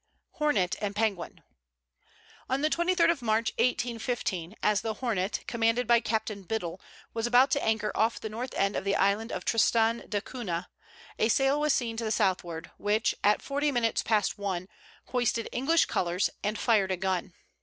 [0.31, 1.43] HORNET AND PENGUIN.
[2.49, 6.81] On the 23d of March, 1815, as the Hornet, commanded by Captain Biddle,
[7.13, 10.69] was about to anchor off the north end of the island of Tristan d'Acuna,
[11.19, 14.67] a sail was seen to the southward; which, at forty minutes past one,
[15.09, 17.33] hoisted English colors, and fired a gun.